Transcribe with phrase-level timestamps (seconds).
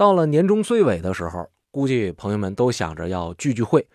[0.00, 3.86] 到了年终岁尾的时候，估计朋友们都想着要聚聚会，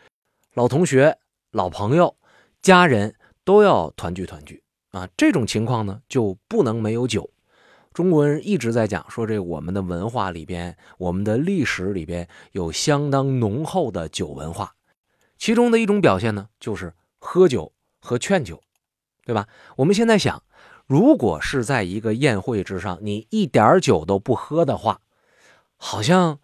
[0.54, 1.18] 老同学、
[1.50, 2.16] 老朋友、
[2.62, 5.10] 家人都要团聚团聚啊。
[5.18, 7.32] 这种情况呢，就不能没有酒。
[7.92, 14.76] 中国人一直在讲说，这我们的文化里边，我们的历史里边有相当浓厚的酒文化。
[15.40, 18.62] 其中的一种表现呢，就是喝酒和劝酒，
[19.26, 19.48] 对吧？
[19.78, 20.44] 我们现在想，
[20.86, 25.02] 如果是在一个宴会之上，你一点酒都不喝的话，
[25.78, 26.40] 好像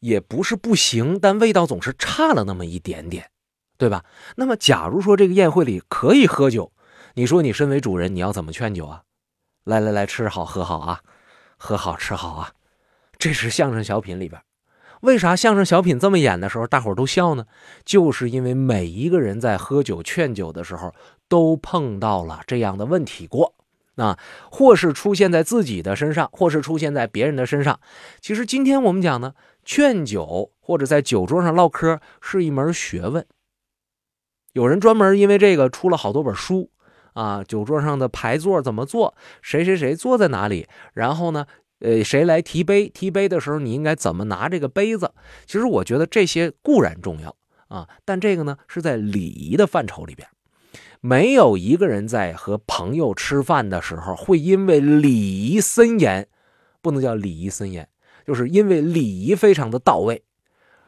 [0.00, 3.30] 也不是不行，但味道总是差了那么一点点，
[3.76, 4.04] 对吧？
[4.36, 6.72] 那么，假如说这个宴会里可以喝酒，
[7.14, 9.02] 你说你身为主人，你要怎么劝酒啊？
[9.64, 11.00] 来来来，吃好喝好啊，
[11.56, 12.52] 喝好吃好啊，
[13.18, 14.40] 这是相声小品里边。
[15.00, 17.46] 为啥相声小品这么演的时候，大伙都笑呢？
[17.84, 20.94] 就是因为每一个人在喝酒劝酒的时候，
[21.28, 23.54] 都碰到了这样的问题过
[23.96, 24.18] 啊，
[24.50, 27.80] 或是出现在自己的身上，或是出现在别人的身上。
[28.20, 29.34] 其实今天我们讲呢，
[29.64, 33.26] 劝酒或者在酒桌上唠嗑是一门学问。
[34.52, 36.70] 有人专门因为这个出了好多本书。
[37.14, 39.14] 啊，酒桌上的排座怎么做？
[39.40, 40.66] 谁谁谁坐在哪里？
[40.94, 41.46] 然后呢，
[41.78, 42.88] 呃，谁来提杯？
[42.88, 45.12] 提杯的时候，你应该怎么拿这个杯子？
[45.46, 47.36] 其实我觉得这些固然重要
[47.68, 50.28] 啊，但这个呢是在礼仪的范畴里边。
[51.06, 56.26] 没有一个人在和朋友吃饭的时候会因为礼仪森严，
[56.80, 57.86] 不能叫礼仪森严，
[58.26, 60.22] 就是因为礼仪非常的到位，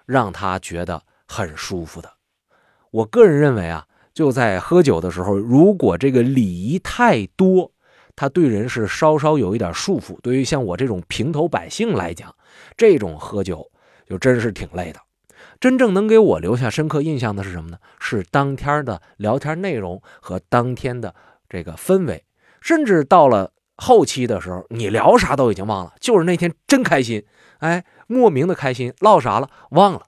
[0.07, 2.11] 让他觉得很舒服的。
[2.91, 3.87] 我个人认为啊。
[4.15, 7.71] 就在喝酒的时候，如果这个礼仪太多，
[8.17, 10.19] 他对人是稍稍有一点束缚。
[10.23, 12.35] 对于像我这种平头百姓来讲，
[12.79, 13.71] 这种喝酒
[14.09, 15.01] 就真是挺累的。
[15.61, 17.79] 真正能给我留下深刻印象的是什么呢？
[17.99, 21.15] 是当天的聊天内容和当天的
[21.49, 22.25] 这个氛围。
[22.61, 27.25] 甚至到了后期的时候，你聊啥都已经忘了，就是那天真开心，
[27.59, 30.07] 哎，莫名的开心，唠啥了忘了。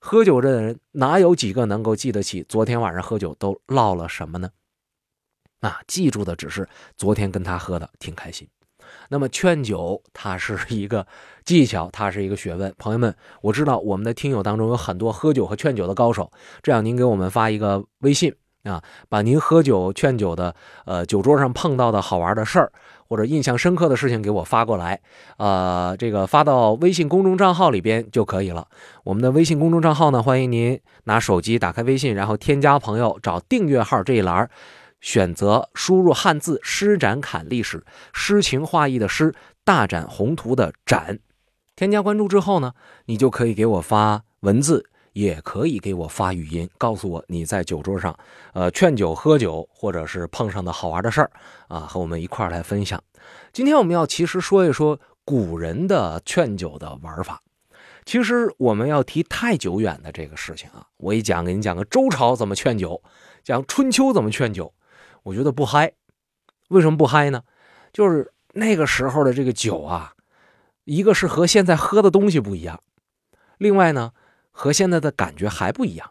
[0.00, 4.50] 喝酒的人哪有几个能够记得起昨天晚上喝酒都唠了什么呢？
[5.60, 8.48] 啊，记住的只是昨天跟他喝的挺开心。
[9.08, 11.06] 那么劝酒，它是一个
[11.44, 12.72] 技巧，它是一个学问。
[12.78, 16.30] 朋友们，我知道我们的听友当中有很多喝酒和劝酒的高手，
[16.62, 20.54] 这样您给我们发一个微信啊，把您喝酒劝酒的
[20.84, 22.72] 呃酒桌上碰到的好玩的事儿。
[23.10, 25.00] 或者印象深刻的事情给我发过来，
[25.38, 28.68] 呃，这个发到微信公众账号里边就可以了。
[29.02, 34.50] 我们的微信公众账号呢，欢迎您拿手机打开微信，然后添加朋友，找订阅号这一栏，
[35.00, 41.18] 选择输入汉字“施展侃历史”，诗情画意的诗，大展宏图的展。
[41.76, 42.72] 添加关注之后呢，
[43.06, 44.90] 你就可以给我发文字。
[45.14, 48.16] 也可以给我发语音，告诉我你在酒桌上，
[48.52, 51.30] 呃，劝酒喝酒，或者是碰上的好玩的事儿
[51.66, 53.02] 啊，和我们一块儿来分享。
[53.52, 57.42] 今天我们要其实说一说古人的劝酒的玩法。
[58.04, 63.02] 其实我们要提太久远的这个事情啊，我一讲给你讲个周朝怎么劝酒，
[63.42, 64.72] 讲春秋怎么劝酒，
[65.28, 65.92] 我觉得不嗨。
[66.68, 67.42] 为什么不嗨呢？
[67.92, 70.12] 就是那个时候的这个酒啊，
[70.84, 72.80] 一个是和现在喝的东西不一样，
[73.58, 74.12] 另外呢。
[74.60, 76.10] 和现在的感觉还不一样，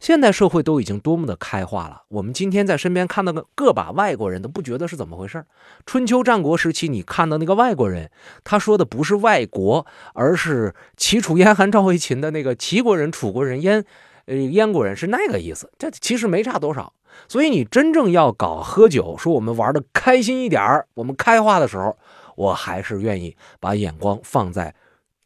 [0.00, 2.04] 现代社会都已经多么的开化了。
[2.08, 5.44] 我们今天在身边看到个个把外国人都不觉得是怎么回事
[5.84, 8.10] 春秋战国时期，你看到那个外国人，
[8.44, 13.84] 他说的不是外国，而是齐楚燕韩赵魏秦的那个齐国人、楚国人、燕
[14.26, 15.72] 呃燕国人是那个意思。
[15.78, 16.92] 这其实没差多少。
[17.28, 21.96] 所以你真正要搞喝酒，说我们玩的开心一点儿，我们开化的时候，
[22.36, 24.74] 我还是愿意把眼光放在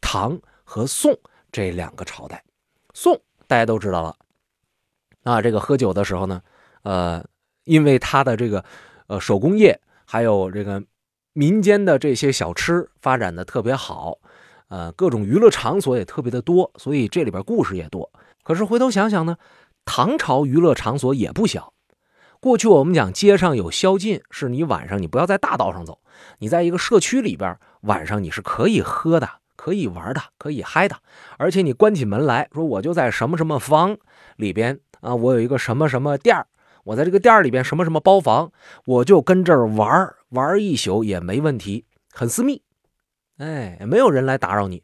[0.00, 1.18] 唐和宋。
[1.52, 2.44] 这两个朝代，
[2.94, 4.14] 宋大家都知道了，
[5.24, 6.40] 啊，这个喝酒的时候呢，
[6.84, 7.24] 呃，
[7.64, 8.64] 因为他的这个
[9.08, 10.80] 呃手工业，还有这个
[11.32, 14.18] 民间的这些小吃发展的特别好，
[14.70, 18.10] 呃，各种娱乐场所也特别的多，所以这里边故事也多。
[18.42, 19.36] 可是回头想想呢，
[19.84, 21.74] 唐朝娱乐场所也不小。
[22.40, 26.00] 过去我们讲街上有宵禁，是你晚上你不要在大道上走，
[26.38, 29.28] 你在一个社区里边晚上你是可以喝的。
[29.56, 30.96] 可以玩的，可以嗨的，
[31.36, 33.94] 而且你关起门来说，我就在什么什么房
[34.36, 36.46] 里边啊，我有一个什么什么店，
[36.84, 38.50] 我在这个店里边什么什么包房，
[38.86, 42.62] 我就跟这儿玩玩一宿也没问题，很私密，
[43.40, 44.82] 哎，没有人来打扰你，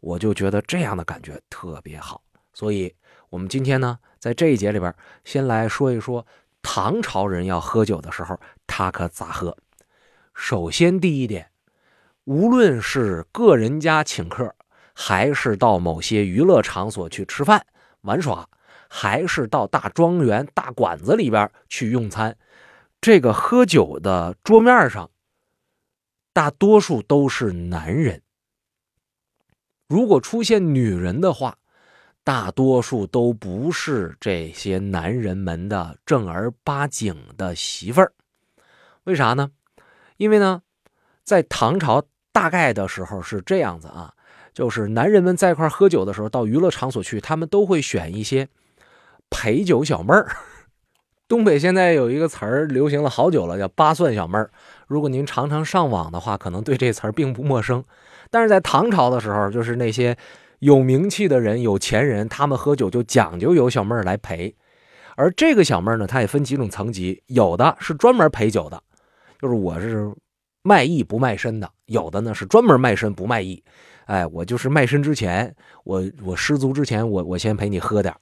[0.00, 2.22] 我就觉得这样的感觉特别好。
[2.54, 2.94] 所以，
[3.28, 4.94] 我们今天呢，在这一节里边，
[5.24, 6.26] 先来说一说
[6.62, 9.54] 唐朝人要喝酒的时候，他可咋喝。
[10.34, 11.50] 首先，第一点。
[12.24, 14.54] 无论是个人家请客，
[14.94, 17.66] 还是到某些娱乐场所去吃饭
[18.00, 18.48] 玩耍，
[18.88, 22.34] 还是到大庄园、大馆子里边去用餐，
[23.02, 25.10] 这个喝酒的桌面上，
[26.32, 28.22] 大多数都是男人。
[29.88, 31.56] 如果出现女人的话，
[32.22, 38.12] 大多数都不是这些男人们的正儿八经的媳妇儿。
[39.04, 39.50] 为啥呢？
[40.18, 40.62] 因为呢，
[41.24, 44.12] 在唐朝大概的时候是这样子啊，
[44.52, 48.48] 就是男人们在一块喝酒的时候，到娱乐场所去，他们都会选一些
[49.30, 50.36] 陪酒小妹儿。
[51.28, 54.50] 东北现在有一个词儿流行了好久了，叫“八蒜小妹儿”。
[54.88, 57.84] 如果您常常上网的话，可能对这词儿并不陌生。
[58.30, 60.16] 但是在唐朝的时候，就是那些
[60.60, 64.56] 有名气的人、有钱人，他们喝酒就讲究有小妹儿来陪。
[65.16, 68.82] 而这个小妹儿呢，她也分几种层级，有的是专门陪酒的，
[69.38, 70.10] 就是我是
[70.62, 73.62] 卖艺不卖身的；有的呢是专门卖身不卖艺。
[74.06, 75.54] 哎，我就是卖身之前，
[75.84, 78.14] 我我失足之前，我我先陪你喝点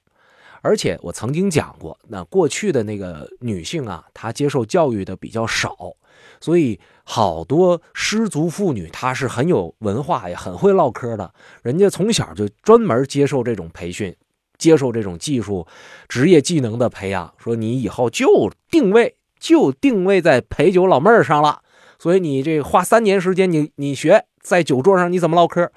[0.67, 5.93] 而且我曾经讲过，那过去的那个女性啊，她接受教育的比较少，
[6.41, 11.33] 所以好多失足妇女她是很有文化，也很会唠嗑的。
[11.63, 14.13] 人家从小就专门接受这种培训，
[14.57, 15.65] 接受这种技术、
[16.09, 17.33] 职业技能的培养。
[17.37, 21.61] 说你以后就定位就定位在陪酒老妹儿上了，
[21.97, 25.71] 所以你这花三年时间，你你学在酒桌上你怎么唠嗑？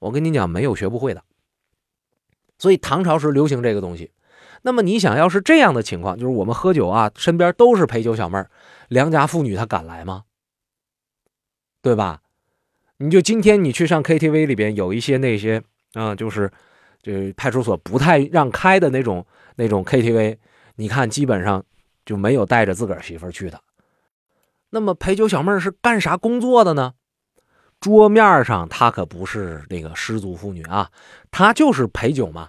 [0.00, 1.22] 我跟你讲，没有学不会的。
[2.58, 4.10] 所以唐朝时流行这个东西，
[4.66, 8.50] 那么你想要是这样的情况，就是我们喝酒啊，身边都是陪酒小妹儿，
[8.88, 10.24] 良家妇女她敢来吗？
[11.82, 12.22] 对吧？
[12.96, 15.62] 你就今天你去上 KTV 里边有一些那些
[15.92, 16.50] 啊，就是
[17.02, 19.26] 这派出所不太让开的那种
[19.56, 20.38] 那种 KTV，
[20.76, 21.62] 你看基本上
[22.06, 23.60] 就没有带着自个儿媳妇去的。
[24.70, 26.94] 那么陪酒小妹儿是干啥工作的呢？
[27.80, 30.90] 桌面上她可不是那个失足妇女啊，
[31.30, 32.48] 她就是陪酒嘛，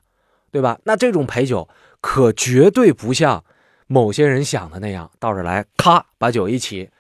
[0.50, 0.80] 对吧？
[0.86, 1.68] 那这种陪酒
[2.08, 3.44] 可绝对不像
[3.88, 6.92] 某些人想的那样，到这来咔把酒一起，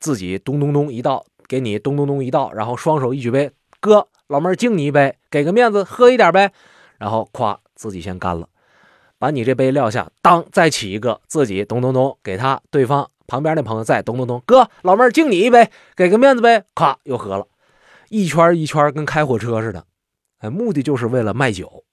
[0.00, 6.50] 自己咚咚咚一倒，给你咚咚咚一倒，然后双手一举杯，哥老妹儿敬你一杯，给个面子喝一点呗，
[6.98, 8.48] 然后咵自己先干了，
[9.16, 17.46] 把你这杯撂下，当再起一个，自己咚咚咚给他对方旁边那朋友再咚咚咚，哥老妹儿敬你一杯，给个面子呗，咵又喝了。
[18.08, 19.84] 一圈一圈跟开火车似的，
[20.40, 21.84] 哎，目的就是为了卖酒。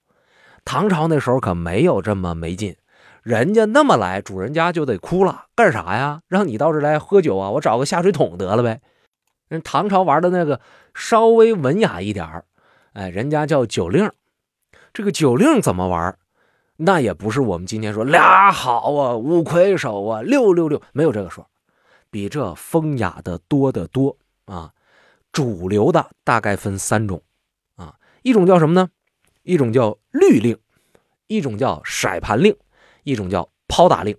[0.66, 2.76] 唐朝那时候可没有这么没劲，
[3.22, 6.22] 人家那么来，主人家就得哭了，干啥呀？
[6.28, 7.52] 让你到这来喝酒啊？
[7.52, 8.82] 我找个下水桶得了呗。
[9.48, 10.60] 人唐朝玩的那个
[10.96, 12.44] 稍微文雅一点
[12.94, 14.12] 哎，人家叫酒令。
[14.92, 16.18] 这个酒令怎么玩？
[16.78, 21.48] 那也不是我们今天说俩好啊，五魁首啊，六六六，没有这个说，
[22.10, 24.72] 比这风雅的多得多啊。
[25.32, 27.22] 主流的大概分三种，
[27.76, 28.90] 啊，一种叫什么呢？
[29.45, 30.57] 一种叫律令，
[31.27, 32.53] 一种叫骰盘令，
[33.03, 34.18] 一种叫抛打令。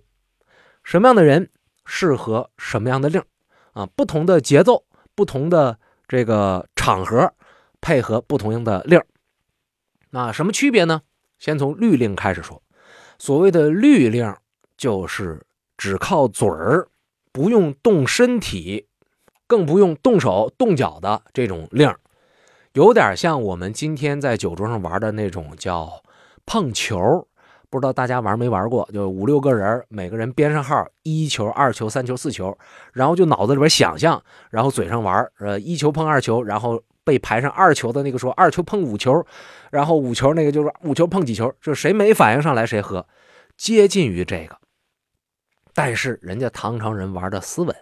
[0.83, 1.51] 什么样的人
[1.85, 3.21] 适合什么样的令？
[3.73, 5.77] 啊，不同的节奏，不同的
[6.07, 7.31] 这个场合，
[7.79, 8.99] 配合不同的令。
[10.09, 11.03] 那什么区别呢？
[11.37, 12.63] 先从律令开始说。
[13.19, 14.35] 所谓的律令，
[14.75, 15.45] 就是
[15.77, 16.87] 只靠嘴儿，
[17.31, 18.87] 不用动身体。
[19.49, 21.89] 更不用动手动脚的这种令
[22.77, 26.03] 有点像我们今天在酒桌上玩的那种叫
[26.45, 27.27] 碰球，
[27.71, 28.87] 不知道大家玩没玩过？
[28.93, 32.55] 就五六个人，每个人编上号，一球、二球、三球、四球，
[32.93, 34.21] 然后就脑子里边想象，
[34.51, 39.25] 然后嘴上玩，呃，一球碰二球，然后被排上二球的那个说二球碰五球，
[39.71, 43.07] 然后五球那个就是五球碰几球，就谁没反应上来谁喝，
[43.57, 44.55] 接近于这个，
[45.73, 47.75] 但是人家唐朝人玩的斯文。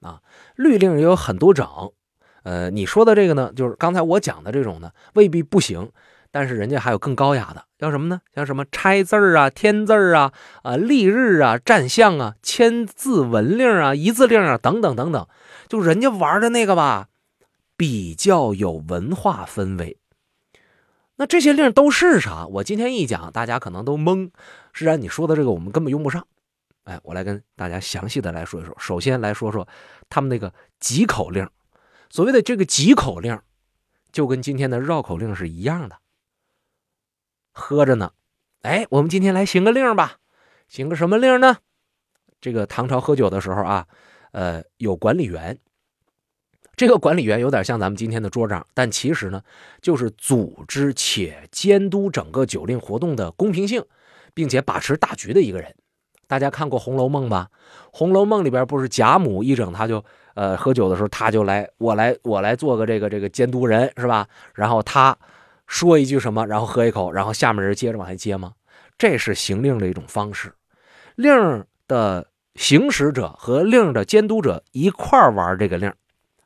[0.00, 0.22] 啊，
[0.54, 1.92] 律令也有很多种，
[2.42, 5.90] 呃，你说的这个呢，就是刚才我讲的这种呢，未必不行，
[6.30, 8.20] 但是人家还有更高雅的，叫什么呢？
[8.34, 15.26] 像什么拆字儿啊、添字儿啊、啊立日啊、占相啊、签字文令啊、一字令啊等等等等，
[15.68, 17.08] 就人家玩的那个吧，
[17.76, 19.98] 比较有文化氛围。
[21.16, 22.46] 那这些令都是啥？
[22.46, 24.30] 我今天一讲，大家可能都懵。
[24.72, 26.24] 是然，你说的这个我们根本用不上。
[26.84, 28.72] 哎，我来跟大家详细的来说一说。
[28.78, 29.66] 首先来说说
[30.08, 31.44] 他们那个急口令，
[32.10, 33.40] 所谓的这个急口令，
[34.10, 35.96] 就跟今天的绕口令是一样的。
[37.52, 38.12] 喝着呢，
[38.62, 40.18] 哎，我们今天来行个令吧，
[40.68, 41.58] 行个什么令呢？
[42.40, 43.86] 这个唐朝喝酒的时候啊，
[44.30, 45.58] 呃，有管理员，
[46.76, 49.42] 这个管理员有点像咱们今天的桌长，但其实呢，
[49.82, 53.84] 就是组织且监督整个酒令活动的公平性，
[54.34, 55.74] 并且把持大局的一个人。
[56.28, 57.50] 大家看过《红楼梦》吧？
[57.90, 60.04] 《红楼梦》里边不是贾母一整，他就
[60.38, 64.28] 呃喝酒的时候，他就来，我来，我来做个这个这个监督人，是吧？
[64.54, 65.18] 然后他
[65.66, 68.52] 说一句什么，然后喝一口，然后下面人接着往下接吗？
[68.96, 70.52] 这是行令的一种方式。
[71.16, 75.92] 令的行使者和令的监督者一块玩这个令。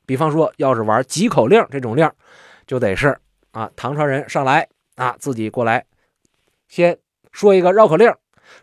[0.07, 2.11] 比方说，要是玩几口令这种令，
[2.67, 3.19] 就得是
[3.51, 5.85] 啊，唐朝人上来啊，自己过来，
[6.67, 6.99] 先
[7.31, 8.11] 说一个绕口令：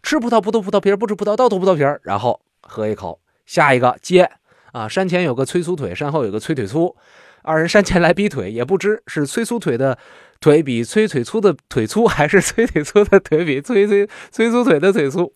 [0.02, 1.84] 吃葡萄不吐葡萄皮，不吃葡萄倒吐葡萄皮。
[2.02, 4.32] 然后喝一口，下一个接
[4.72, 6.96] 啊，山前有个催粗腿，山后有个催腿粗，
[7.42, 9.98] 二人山前来比腿，也不知是催粗腿的
[10.40, 15.34] 腿比催腿粗的腿粗，还是催腿粗的腿比催催催粗腿的腿粗。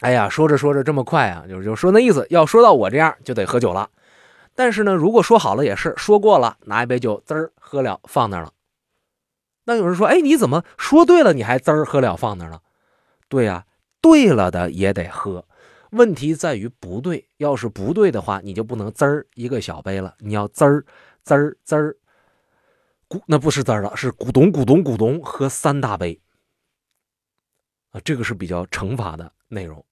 [0.00, 3.90] 哎呀，说着说着这么快啊，就就说那意思，要说到我这样就得喝酒了。
[4.54, 8.52] 但是呢，如果说好了也是说过了，拿一杯酒滋儿喝了放那了。
[9.64, 12.60] 那有人说，哎，你怎么说对了，你还滋儿喝了放那了？
[13.28, 13.64] 对呀，
[14.00, 15.44] 对了的也得喝。
[15.90, 20.84] 问题在于不对，要是不对的话，你就不能滋儿一个小杯了，你要滋儿
[21.24, 21.96] 滋儿滋儿，
[23.08, 26.20] 咕那不是滋儿了，是咕咚咕咚咕咚喝三大杯
[27.90, 29.84] 啊，这个是比较惩罚的内容。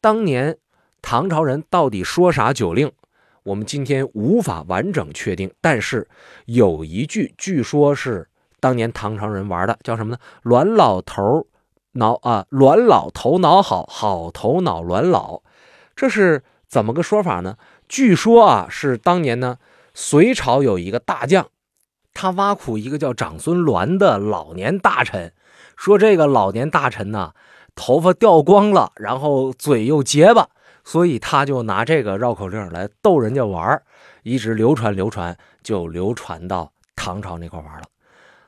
[0.00, 0.58] 当年
[1.00, 2.92] 唐朝人到底说啥酒令，
[3.42, 5.50] 我们今天无法完整确定。
[5.60, 6.06] 但是
[6.44, 8.28] 有一句，据说是
[8.60, 10.18] 当年唐朝人玩的，叫什么呢？
[10.42, 11.46] 卵老头
[11.94, 15.42] 脑啊，卵老头脑好，好头脑卵老。
[15.96, 17.56] 这是怎么个说法呢？
[17.88, 19.58] 据说啊，是当年呢，
[19.94, 21.48] 隋朝有一个大将，
[22.12, 25.32] 他挖苦一个叫长孙鸾的老年大臣，
[25.76, 27.32] 说这个老年大臣呢。
[27.76, 30.48] 头发掉光了，然后嘴又结巴，
[30.84, 33.82] 所以他就拿这个绕口令来逗人家玩
[34.22, 37.82] 一直流传流传，就流传到唐朝那块玩了。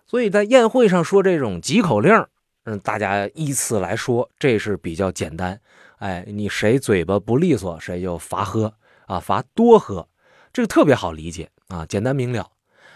[0.07, 2.25] 所以在宴会上说这种急口令，
[2.69, 5.61] 嗯，大家依次来说，这是比较简单。
[5.99, 8.75] 哎，你谁嘴巴不利索，谁就罚喝
[9.07, 10.09] 啊，罚多喝，
[10.53, 12.51] 这个特别好理解啊，简单明了。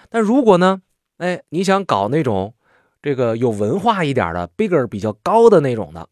[0.08, 0.82] 但如果呢，
[1.18, 2.54] 哎，你想搞那种
[3.00, 6.08] 这个有文化一点的，bigger 比较高的那种的。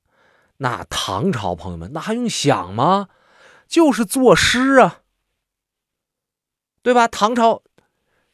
[0.59, 3.09] 那唐朝朋友们，那还用想吗？
[3.67, 5.00] 就是作诗啊，
[6.81, 7.09] 对吧？
[7.09, 7.62] 唐朝，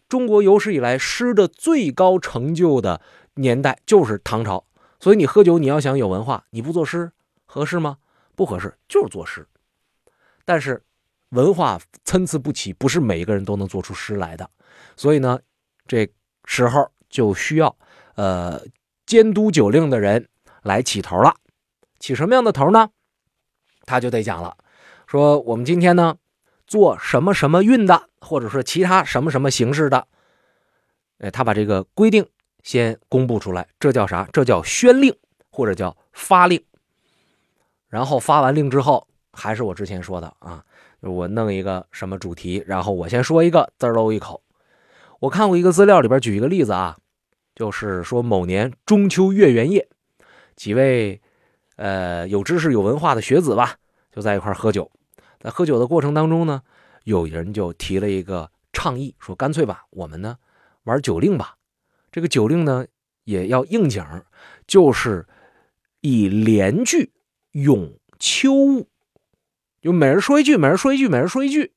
[0.07, 3.01] 中国有史以来诗的最高成就的
[3.37, 4.67] 年代就是唐朝。
[5.05, 7.13] 所以你喝酒，你要想有文化，你不作诗
[7.45, 7.99] 合适吗？
[8.35, 9.47] 不合适，就是作诗。
[10.47, 10.83] 但是
[11.29, 14.49] 文化参差不齐，不是每一个人都能做出诗来的。
[14.97, 15.39] 所以呢，
[15.87, 16.11] 这
[16.47, 17.77] 时候就需要
[18.15, 18.63] 呃
[19.05, 20.27] 监督酒令的人
[20.63, 21.37] 来起头了。
[21.99, 22.89] 起什么样的头呢？
[23.85, 24.57] 他就得讲了，
[25.07, 26.17] 说我们今天呢
[26.67, 30.07] 做什么什么运的，或者说其他什么什么形式的，
[31.19, 32.27] 哎，他把这个规定
[32.65, 34.29] 先公布出来，这叫啥？
[34.33, 35.17] 这叫宣令
[35.49, 36.61] 或者叫发令。
[37.89, 40.65] 然后发完令之后，还是我之前说的啊，
[40.99, 44.43] 我弄一个什么主题，然后我先说一个，滋喽一口。
[45.21, 46.97] 我看过一个资料里边举一个例子啊，
[47.55, 49.89] 就是说某年中秋月圆夜，
[50.57, 51.21] 几位。
[51.77, 53.75] 呃，有知识、有文化的学子吧，
[54.13, 54.89] 就在一块喝酒。
[55.41, 56.63] 在喝酒的过程当中呢，
[57.03, 60.37] 有人就提了一个倡议，说干脆吧，我们呢
[60.85, 61.57] 玩酒令吧。
[62.15, 62.87] 这个酒令呢
[63.25, 64.23] 也要应景，
[64.69, 65.27] 就是
[66.01, 67.13] 以连句
[67.51, 68.89] 咏秋物，
[69.83, 71.73] 就每人说一句，每人说一句，每人说一句，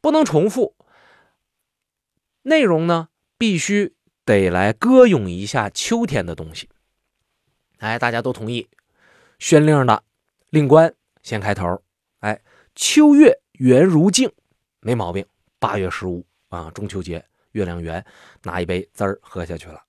[0.00, 0.74] 不能重复。
[2.40, 3.94] 内容呢必须
[4.24, 6.70] 得来歌咏一下秋天的东西。
[7.76, 8.70] 哎，大家都同意。
[9.38, 10.02] 宣令的
[10.48, 11.82] 令官先开头，
[12.20, 12.40] 哎，
[12.74, 14.32] 秋月圆如镜，
[14.80, 15.26] 没毛病。
[15.58, 17.22] 八月十五啊，中秋节，
[17.52, 18.04] 月亮圆，
[18.42, 19.80] 拿一杯滋儿喝下去了。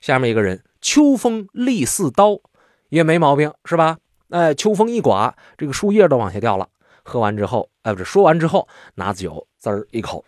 [0.00, 2.40] 下面一个人，秋风力似刀，
[2.88, 3.98] 也没毛病，是吧？
[4.30, 6.68] 哎，秋风一刮，这个树叶都往下掉了。
[7.02, 10.24] 喝完之后，哎，不是说完之后，拿酒滋儿一口。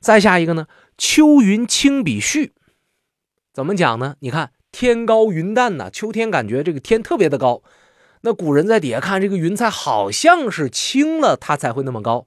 [0.00, 0.66] 再下一个呢，
[0.98, 2.50] 秋云轻比絮，
[3.52, 4.16] 怎么讲呢？
[4.20, 7.62] 你看天高云淡呐，秋天感觉这个天特别的高。
[8.22, 12.26] 那古人在底下看这个云彩，好像是轻了，它才会那么高，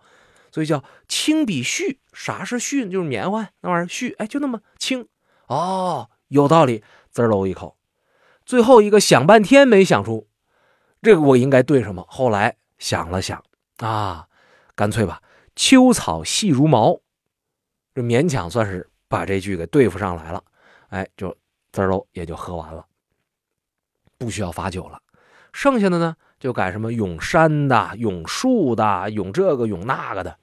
[0.51, 1.97] 所以叫轻比絮。
[2.19, 2.89] 啥是絮？
[2.89, 5.07] 就是棉花那玩意儿絮，哎，就那么轻。
[5.47, 7.77] 哦，有道理，滋喽一口。
[8.45, 10.27] 最后一个想半天没想出，
[11.01, 12.05] 这个我应该对什么？
[12.09, 13.41] 后来想了想，
[13.77, 14.27] 啊，
[14.75, 15.21] 干脆吧，
[15.55, 16.99] 秋草细如毛，
[17.95, 20.43] 这勉强算是把这句给对付上来了。
[20.89, 21.33] 哎，就
[21.71, 22.85] 滋喽也就喝完了，
[24.17, 24.99] 不需要罚酒了。
[25.53, 30.37] 剩下的呢，就改什么咏山的、咏树的、咏这个、咏那个的。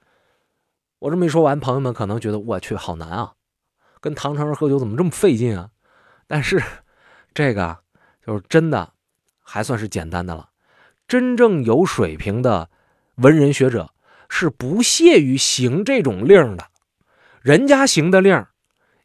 [0.99, 3.33] 我这么一说完，朋友们可能觉得我去好难啊，
[3.99, 5.69] 跟唐朝人喝酒怎么这么费劲啊？
[6.27, 6.61] 但是
[7.33, 7.77] 这个
[8.25, 8.93] 就是真的，
[9.41, 10.49] 还算是简单的了。
[11.07, 12.69] 真正有水平的
[13.15, 13.91] 文人学者
[14.27, 16.67] 是不屑于行这种令的。
[17.41, 18.45] 人家行的令，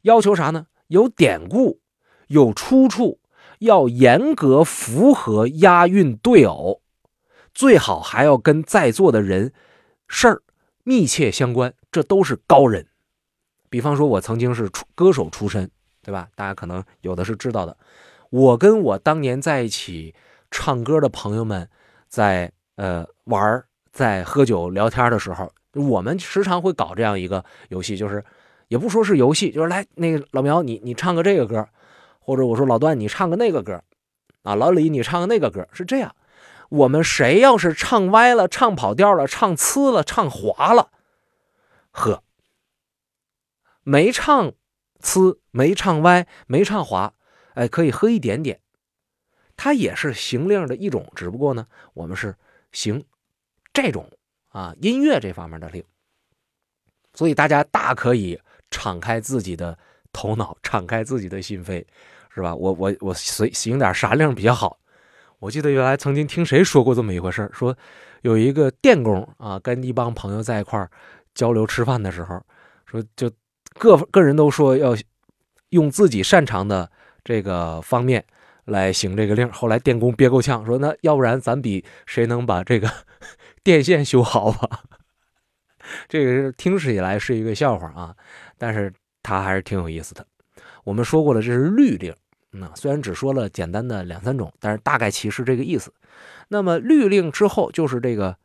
[0.03, 0.67] 要求啥呢？
[0.89, 1.81] 有典故，
[2.29, 3.21] 有出处。
[3.59, 6.83] 要严格符合押韵对偶，
[7.55, 9.53] 最好还要跟在座的人
[10.09, 10.43] 事儿
[10.85, 12.87] 密切相关，这都是高人。
[13.71, 15.71] 比方说，我曾经是出歌手出身
[16.03, 16.29] 对吧？
[16.35, 17.77] 大家可能有的是知道的。
[18.31, 20.15] 我跟我当年在一起
[20.51, 21.69] 唱歌的朋友们，
[22.09, 28.25] 在呃玩，在喝酒聊天的时候，我们时常会搞这样一个游戏，就是
[28.69, 31.67] 也不说是游戏，就是来那个老苗，你你唱个这个歌，
[32.19, 33.83] 或者我说老段你唱个那个歌，
[34.43, 36.15] 啊老李你唱个那个歌，是这样。
[36.73, 40.91] 我们谁要是唱歪了、唱跑调了、唱呲了、唱滑了，
[41.91, 42.23] 喝；
[43.83, 44.55] 没唱
[45.03, 47.13] 呲、没唱歪、没唱滑，
[47.53, 48.61] 哎，可以喝一点点。
[49.55, 52.35] 它也是行令的一种，只不过呢，我们是
[52.73, 53.05] 行
[53.75, 54.11] 这种
[54.49, 55.85] 啊音乐这方面的令。
[57.13, 59.79] 所以大家大可以敞开自己的
[60.11, 61.85] 头脑，敞开自己的心扉，
[62.35, 62.55] 是吧？
[62.55, 64.79] 我我我随行点啥令比较好？
[65.43, 67.77] 我记得原来曾经听谁说过这么一回事说
[68.21, 70.89] 有一个电工啊，跟一帮朋友在一块儿
[71.35, 72.41] 交流吃饭的时候，
[72.87, 73.29] 说就
[73.77, 74.97] 各个人都说要
[75.71, 76.89] 用自己擅长的
[77.25, 78.25] 这个方面
[78.67, 79.51] 来行这个令。
[79.51, 82.89] 后来电工憋够呛，说那要不然咱比谁能把这个
[83.65, 84.83] 电线修好吧？
[86.09, 88.15] 这个是听起来是一个笑话啊，
[88.57, 88.93] 但是
[89.25, 90.25] 它还是挺有意思的。
[90.85, 92.15] 我们说过了，这是律令。
[92.55, 95.93] 那虽然只说了简单的两三种，但是大概其实这个意思。
[96.49, 98.37] 那么律令之后就是这个，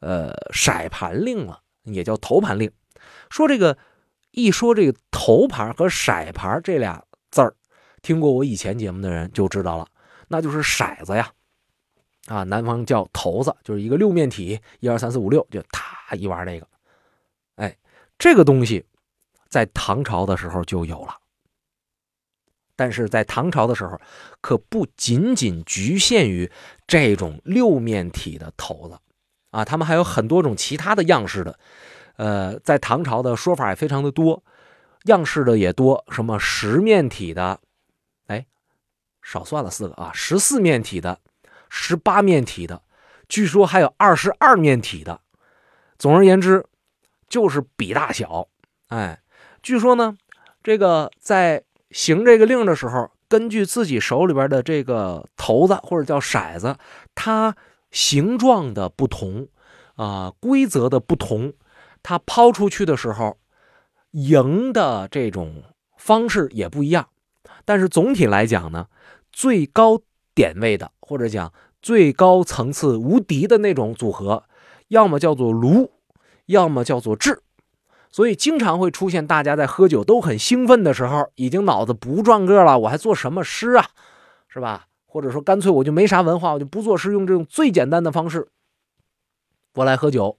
[0.00, 2.70] 呃，骰盘令了，也叫头盘令。
[3.30, 3.78] 说这个
[4.32, 7.56] 一说这个头盘和骰盘这俩字儿，
[8.02, 9.86] 听过我以前节目的人就知道了，
[10.28, 11.32] 那就是骰子呀。
[12.26, 16.68] 啊，南方叫头子，就是一个六面体，一二三四五六，就他一玩那个。
[17.56, 17.74] 哎，
[18.18, 18.84] 这个东西
[19.48, 21.16] 在唐朝的时候就有了。
[22.76, 24.00] 但是在唐朝的时候，
[24.40, 26.50] 可不仅仅局限于
[26.86, 28.98] 这种六面体的头子，
[29.50, 31.58] 啊，他们还有很多种其他的样式的，
[32.16, 34.42] 呃，在唐朝的说法也非常的多，
[35.04, 37.60] 样式的也多，什么十面体的，
[38.26, 38.44] 哎，
[39.22, 41.20] 少算了四个啊，十四面体的，
[41.68, 42.82] 十八面体的，
[43.28, 45.20] 据说还有二十二面体的，
[45.96, 46.66] 总而言之，
[47.28, 48.48] 就是比大小，
[48.88, 49.22] 哎，
[49.62, 50.16] 据说呢，
[50.62, 51.62] 这个在。
[51.94, 56.76] 行这个令的时候，根据自己手里边的这个骰子或者叫骰子，
[57.14, 57.54] 它
[57.92, 59.46] 形状的不同，
[59.94, 61.52] 啊，规则的不同，
[62.02, 63.38] 它抛出去的时候，
[64.10, 65.62] 赢的这种
[65.96, 67.06] 方式也不一样。
[67.64, 68.88] 但是总体来讲呢，
[69.30, 70.00] 最高
[70.34, 74.42] 点位的或者讲最高层次无敌的那种组合，
[74.88, 75.92] 要么叫做卢，
[76.46, 77.43] 要么叫做智。
[78.14, 83.88] 所以经常会出现大家在喝酒都很兴奋的时候，已经脑子不转个了，我还做什么诗啊，
[84.46, 84.86] 是吧？
[85.04, 88.46] 或者说干脆我就没啥文化，我就不作诗，用这种最简单的方式，
[89.74, 90.38] 我来喝酒，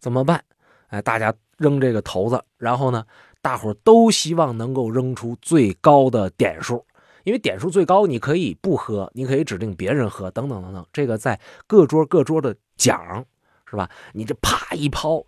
[0.00, 0.42] 怎么办？
[0.88, 3.04] 哎，大家扔这个骰子，然后呢，
[3.40, 6.84] 大伙都希望能够扔出最高的点数，
[7.22, 13.24] 因为点数最高，你可以不喝，你可以指定别人喝，等等等等，这个在各桌各桌的讲，
[13.70, 13.88] 是吧？
[14.12, 15.24] 你这啪一抛。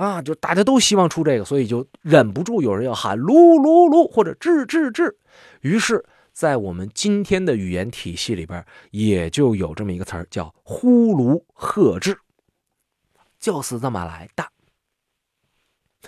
[0.00, 5.14] 啊，就大家都希望出这个，所以就忍不住有人要喊“噜噜噜”或者“治治治”。
[5.60, 12.18] 于是，在我们今天的语言体系里边，也就有这么一个词儿叫“呼卢喝治”，
[13.38, 14.42] 就是这么来的。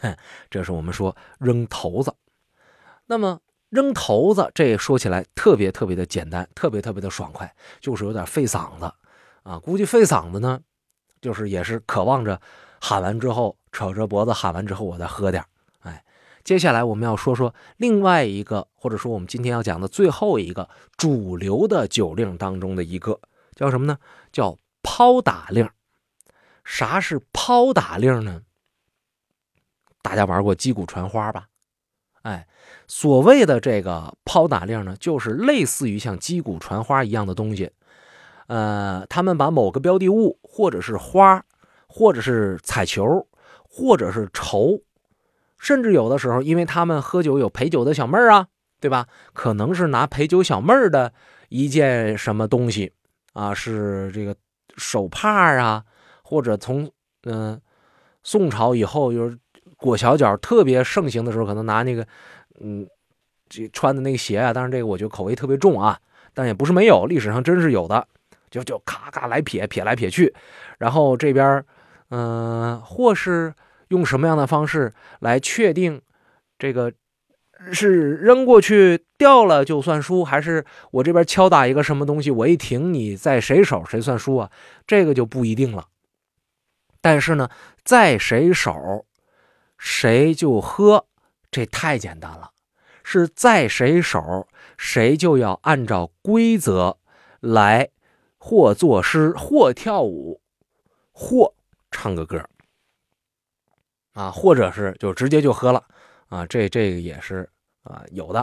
[0.00, 0.16] 哼，
[0.48, 2.14] 这是我们说扔骰子。
[3.04, 8.90] 那么扔骰子，这说起来特别特别的简单，特别特别的爽快，就是有点费嗓子
[9.42, 9.58] 啊。
[9.58, 10.62] 估计费嗓子呢，
[11.20, 12.40] 就是也是渴望着。
[12.84, 15.42] 喊完之后，扯着脖子喊完之后，我再喝点
[15.80, 16.04] 哎，
[16.44, 23.18] 接下来我们要说说另外一个，或者说我们今天要讲的最后一个主流的酒令当中的一个，
[23.56, 23.98] 叫什么呢？
[24.30, 25.68] 叫抛打令。
[26.64, 28.42] 啥是抛打令呢？
[30.02, 31.48] 大家玩过击鼓传花吧？
[32.22, 32.46] 哎，
[32.86, 37.72] 所谓的这个抛打令呢，就是类似于像击鼓传花一样的东西。
[38.48, 41.42] 呃，他们把某个标的物或者是花。
[41.94, 43.28] 或者是彩球，
[43.74, 44.78] 或者是愁，
[45.58, 48.46] 甚至有的时候，因为他们喝酒有陪酒的小妹儿啊，
[48.80, 49.06] 对吧？
[49.32, 51.10] 可能是拿陪酒小妹儿的
[51.48, 52.92] 一件什么东西
[53.32, 54.36] 啊，是这个
[54.76, 55.82] 手帕啊，
[56.22, 56.90] 或者从
[57.22, 57.58] 嗯
[58.22, 59.38] 宋朝以后，就是
[59.78, 62.06] 裹小脚特别盛行的时候，可能拿那个
[62.60, 62.86] 嗯
[63.48, 64.52] 这穿的那个鞋啊。
[64.52, 65.98] 当然，这个我觉得口味特别重啊，
[66.34, 68.06] 但也不是没有，历史上真是有的，
[68.50, 70.34] 就就咔咔来撇撇来撇去，
[70.76, 71.64] 然后这边。
[72.14, 73.54] 嗯，或是
[73.88, 76.02] 用什么样的方式来确定
[76.58, 76.92] 这个
[77.72, 84.50] 是扔过去掉了就算输，还是我这边敲打一个什么东西，我一停你在谁手谁算输啊？
[84.86, 85.88] 这个就不一定了。
[87.00, 87.48] 但是呢，
[87.82, 89.06] 在谁手
[89.78, 91.06] 谁就喝，
[91.50, 92.50] 这太简单了。
[93.02, 94.46] 是在谁手，
[94.76, 96.98] 谁就要按照规则
[97.40, 97.88] 来，
[98.36, 100.40] 或作诗，或跳舞，
[101.10, 101.54] 或
[101.92, 102.42] 唱个歌，
[104.14, 105.84] 啊，或者是就直接就喝了，
[106.28, 107.48] 啊，这这个也是
[107.84, 108.40] 啊有的，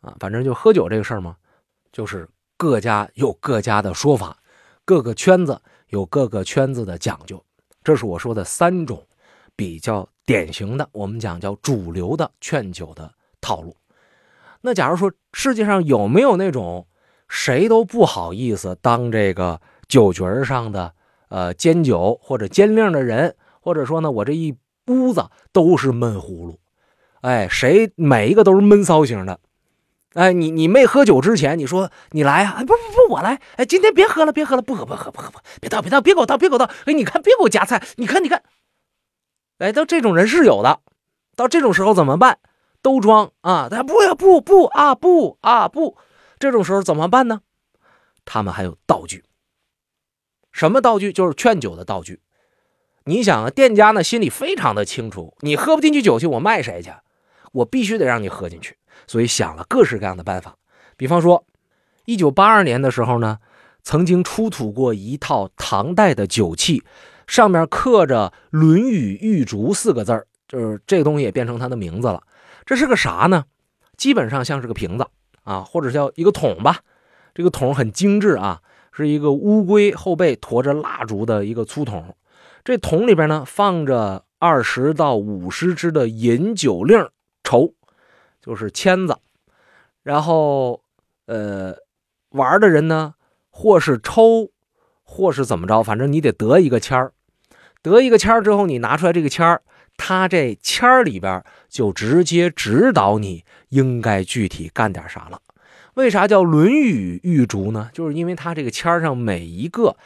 [0.00, 1.36] 啊，反正就喝酒这个事儿嘛，
[1.92, 2.26] 就是
[2.56, 4.38] 各家有各家的说法，
[4.84, 7.44] 各个圈子有各个圈子的讲究，
[7.82, 9.06] 这是我说的三种
[9.54, 13.76] 比较典型的，我们讲叫主流的劝酒的套路。
[14.62, 16.86] 那假如说世界上有没有那种
[17.28, 20.94] 谁都不好意思当这个酒局上的
[21.34, 24.54] 呃尖酒或者尖令的人，或者说呢，我这一
[24.86, 26.60] 屋子都是闷葫芦，
[27.22, 29.40] 哎，谁每一个都是闷骚型的，
[30.12, 38.44] 哎，你你没喝酒之前，你说你来啊，不不不，我来，哎，今天别喝了，别喝了，不喝不喝不喝不，别倒别倒，别给我倒别给我倒，哎，你看别给我夹菜，你看你看，
[39.58, 40.78] 哎，到这种人是有的，
[41.34, 42.38] 到这种时候怎么办？
[42.80, 43.32] 都装。
[43.40, 43.68] 啊！
[43.70, 45.96] 他不要不不啊不啊不，
[46.38, 47.40] 这种时候怎么办呢？
[48.26, 49.24] 他们还有道具，
[50.54, 51.12] 什么道具？
[51.12, 52.20] 就是劝酒的道具。
[53.06, 56.90] 你想啊，店家呢心里非常的清楚，你喝不进去酒去，我卖谁去？
[57.52, 58.76] 我必须得让你喝进去，
[59.08, 60.56] 所以想了各式各样的办法。
[60.96, 61.44] 比方说，
[62.04, 63.38] 一九八二年的时候呢，
[63.82, 66.84] 曾经出土过一套唐代的酒器，
[67.26, 72.22] 上面刻着《论语·玉竹》四个字儿，就是这个东西也变成它的名字了。
[72.64, 73.44] 这是个啥呢？
[73.96, 75.06] 基本上像是个瓶子
[75.42, 76.78] 啊，或者叫一个桶吧。
[77.34, 78.62] 这个桶很精致啊，
[78.96, 82.16] 是一个乌龟后背驮着蜡烛的一个粗桶。
[82.62, 87.08] 这桶里边呢放着二十到五十支的饮酒令
[87.42, 87.74] 筹，
[88.40, 89.18] 就是签子。
[90.02, 90.82] 然后，
[91.26, 91.74] 呃，
[92.30, 93.14] 玩的人呢，
[93.50, 94.50] 或是抽，
[95.02, 97.12] 或是怎么着，反正你得得一个签儿。
[97.82, 99.62] 得一个签儿之后，你拿出来这个签儿。
[99.96, 105.40] 他这签儿里边就直接指导你应该具体干点啥了。
[105.94, 107.90] 为啥叫《论语玉竹》呢？
[107.92, 109.96] 就是因为它这个签上每一个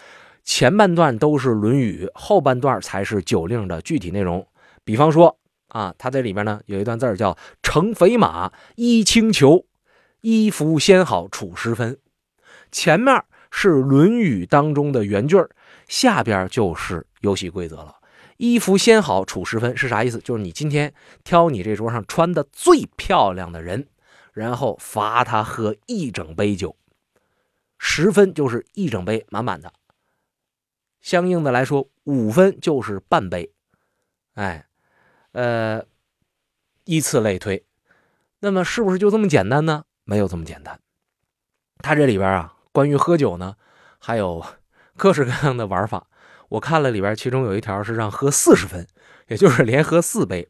[0.45, 4.47] 前半段都是《论语》，后半段才是酒令的具体内容。
[4.85, 9.67] 比方说啊，它在里边呢有一段字叫“乘肥马，衣轻裘，
[10.21, 11.99] 衣服先好处十分”。
[12.71, 15.39] 前面是《论语》当中的原句
[15.87, 17.95] 下边就是游戏规则了。
[18.37, 20.19] 衣服先好处十分是啥意思？
[20.19, 20.93] 就是你今天
[21.25, 23.89] 挑你这桌上穿的最漂亮的人，
[24.33, 26.77] 然后罚他喝一整杯酒，
[27.79, 29.73] 十分就是一整杯满满的。
[31.01, 33.53] 相应的来说，五分就是半杯。
[34.35, 34.67] 哎，
[35.33, 35.85] 呃，
[36.85, 37.65] 依次类推。
[38.41, 39.85] 那么是不是就这么简单呢？
[40.05, 40.81] 没有这么简单。
[41.79, 43.57] 他这里边啊，关于喝酒呢，
[43.99, 44.45] 还有
[44.97, 46.09] 各式各样的玩法。
[46.51, 48.87] 我看了里边，其中有一条是让喝四十分，
[49.27, 50.49] 也就是连喝四杯，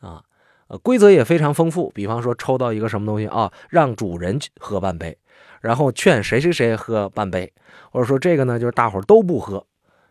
[0.00, 0.24] 啊，
[0.70, 1.90] 呃，规则也非常丰富。
[1.90, 5.18] 比方说抽到一个什么东西啊，让主人喝半杯，
[5.60, 7.52] 然后劝谁谁谁喝半杯，
[7.90, 9.66] 或者说这个呢就是大伙都不喝，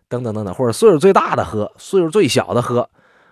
[0.09, 2.89] 等等等等，或者岁数最大的喝，岁数最小的喝，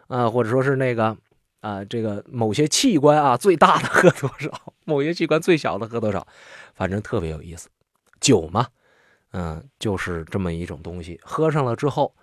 [0.07, 1.15] 啊，或者说是那个
[1.59, 4.49] 啊，这个某些器官啊最大的喝多少，
[4.85, 6.25] 某些器官最小的喝多少，
[6.73, 7.67] 反正特别有意思，
[8.21, 8.67] 酒嘛。
[9.33, 12.15] 嗯，就是这么一种东西，喝上了之后，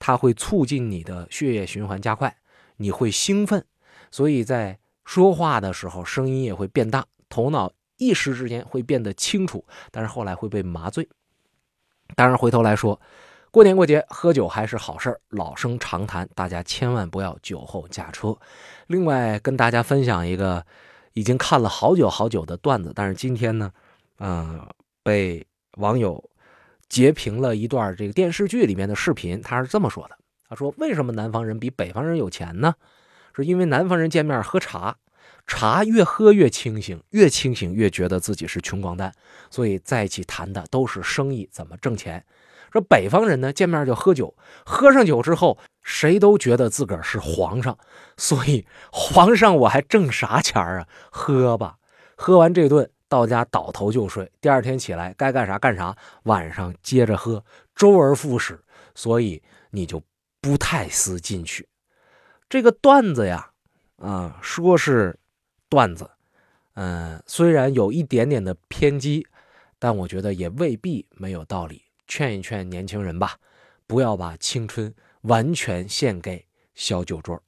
[0.00, 2.36] 它会促进你的血液循环加快，
[2.76, 3.64] 你会兴奋，
[4.10, 11.08] 所以在说话的时候声音也会变大，头脑一时之间会变得清楚，但是后来会被麻醉。
[12.14, 13.00] 当然，回头来说，
[13.50, 18.36] 过年过节喝酒还是好事儿，老生常谈，大家千万不要酒后驾车。
[18.88, 20.64] 另外，跟大家分享一个
[21.12, 23.72] 已经看了好久好久的段子，但是今天呢，
[24.18, 24.66] 嗯，
[25.02, 25.46] 被
[25.76, 26.22] 网友。
[26.88, 30.18] 截屏了一段这个电视剧里面的视频，他是这么说的
[30.50, 32.74] ：“他说，为什么南方人比北方人有钱呢？
[33.34, 34.96] 是因为南方人见面喝茶，
[35.46, 39.12] 茶越喝越清醒，越清醒越觉得自己是穷光蛋，
[39.50, 42.24] 所以在一起谈的都是生意怎么挣钱。
[42.72, 47.76] 说北方人呢，见面就喝酒，喝上酒之后，谁都觉得自个儿是皇上，
[48.16, 50.86] 所以皇上我还挣啥钱啊？
[51.10, 51.76] 喝吧，
[52.16, 58.62] 喝完这顿。”到家倒头就睡，第二天起来该干啥干啥，晚上接着喝，周而复始，
[58.94, 60.00] 所以你就
[60.40, 61.66] 不太思进取。
[62.50, 63.52] 这个段子呀，
[63.98, 65.16] 啊，说是
[65.68, 66.10] 段子，
[66.74, 69.24] 嗯，虽然有一点点的偏激，
[69.78, 71.84] 但我觉得也未必没有道理。
[72.08, 73.38] 劝一劝年轻人吧，
[73.86, 77.40] 不要把青春完全献给小酒桌。